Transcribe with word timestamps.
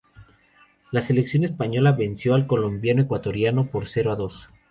La 0.89 0.99
selección 0.99 1.43
española 1.43 1.91
venció 1.91 2.33
al 2.33 2.47
combinado 2.47 3.03
ecuatoriano 3.05 3.67
por 3.67 3.85
cero 3.87 4.11
a 4.11 4.15
dos. 4.15 4.49